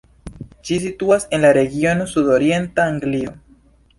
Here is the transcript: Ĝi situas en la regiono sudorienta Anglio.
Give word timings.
Ĝi 0.67 0.77
situas 0.85 1.27
en 1.37 1.43
la 1.43 1.51
regiono 1.59 2.09
sudorienta 2.13 2.87
Anglio. 2.95 3.37